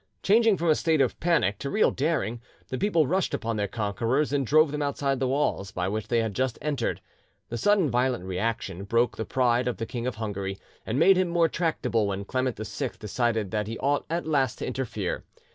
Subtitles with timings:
[0.23, 4.33] Changing from a state of panic to real daring, the people rushed upon their conquerors,
[4.33, 7.01] and drove them outside the walls by which they had just entered.
[7.49, 11.27] The sudden violent reaction broke the pride of the King of Hungary, and made him
[11.29, 15.23] more tractable when Clement VI decided that he ought at last to interfere.